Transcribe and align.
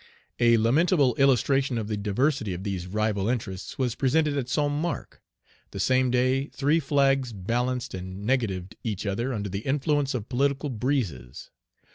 A 0.39 0.57
lamentable 0.57 1.13
illustration 1.17 1.77
of 1.77 1.87
the 1.87 1.95
diversity 1.95 2.55
of 2.55 2.63
these 2.63 2.87
rival 2.87 3.29
interests 3.29 3.77
was 3.77 3.93
presented 3.93 4.35
at 4.35 4.49
Saint 4.49 4.71
Marc. 4.71 5.21
The 5.69 5.79
same 5.79 6.09
day 6.09 6.47
three 6.47 6.79
flags 6.79 7.31
balanced 7.33 7.93
and 7.93 8.25
negatived 8.25 8.75
each 8.83 9.05
other 9.05 9.31
under 9.31 9.47
the 9.47 9.59
influence 9.59 10.15
of 10.15 10.27
political 10.27 10.71
breezes. 10.71 11.51